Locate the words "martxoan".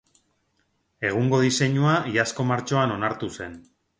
2.53-2.97